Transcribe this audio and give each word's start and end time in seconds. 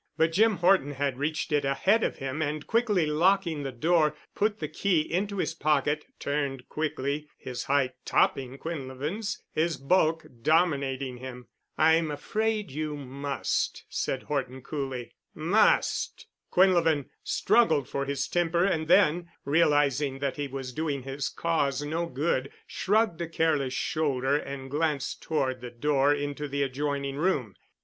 But 0.17 0.31
Jim 0.31 0.55
Horton 0.57 0.93
had 0.93 1.19
reached 1.19 1.51
it 1.51 1.63
ahead 1.63 2.03
of 2.03 2.15
him, 2.15 2.41
and 2.41 2.65
quickly 2.65 3.05
locking 3.05 3.61
the 3.61 3.71
door, 3.71 4.15
put 4.33 4.57
the 4.57 4.67
key 4.67 5.01
into 5.01 5.37
his 5.37 5.53
pocket, 5.53 6.05
turned 6.17 6.67
quickly, 6.69 7.27
his 7.37 7.65
height 7.65 7.93
topping 8.03 8.57
Quinlevin's, 8.57 9.43
his 9.53 9.77
bulk 9.77 10.25
dominating 10.41 11.17
him. 11.17 11.49
"I'm 11.77 12.09
afraid 12.09 12.71
you 12.71 12.97
must," 12.97 13.83
said 13.89 14.23
Horton 14.23 14.63
coolly. 14.63 15.11
"Must——!" 15.35 16.25
Quinlevin 16.51 17.05
struggled 17.23 17.87
for 17.87 18.05
his 18.05 18.27
temper 18.27 18.63
and 18.65 18.87
then, 18.87 19.29
realizing 19.45 20.17
that 20.17 20.35
he 20.37 20.47
was 20.47 20.73
doing 20.73 21.03
his 21.03 21.29
cause 21.29 21.83
no 21.83 22.07
good, 22.07 22.49
shrugged 22.65 23.21
a 23.21 23.27
careless 23.27 23.75
shoulder 23.75 24.35
and 24.35 24.71
glanced 24.71 25.21
toward 25.21 25.61
the 25.61 25.69
door 25.69 26.11
into 26.11 26.47
the 26.47 26.63
adjoining 26.63 27.17
room. 27.17 27.53